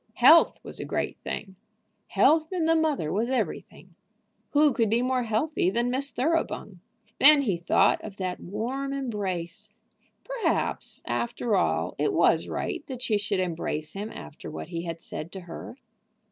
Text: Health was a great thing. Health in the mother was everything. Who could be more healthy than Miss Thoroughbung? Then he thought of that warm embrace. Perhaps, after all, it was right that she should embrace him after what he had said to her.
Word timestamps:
Health 0.15 0.57
was 0.63 0.79
a 0.79 0.83
great 0.85 1.19
thing. 1.19 1.57
Health 2.07 2.51
in 2.51 2.65
the 2.65 2.75
mother 2.75 3.13
was 3.13 3.29
everything. 3.29 3.91
Who 4.53 4.73
could 4.73 4.89
be 4.89 5.03
more 5.03 5.21
healthy 5.21 5.69
than 5.69 5.91
Miss 5.91 6.09
Thoroughbung? 6.11 6.79
Then 7.19 7.43
he 7.43 7.55
thought 7.55 8.03
of 8.03 8.17
that 8.17 8.39
warm 8.39 8.93
embrace. 8.93 9.75
Perhaps, 10.23 11.03
after 11.05 11.55
all, 11.55 11.93
it 11.99 12.13
was 12.13 12.47
right 12.49 12.83
that 12.87 13.03
she 13.03 13.19
should 13.19 13.39
embrace 13.41 13.93
him 13.93 14.09
after 14.11 14.49
what 14.49 14.69
he 14.69 14.85
had 14.85 15.03
said 15.03 15.31
to 15.33 15.41
her. 15.41 15.77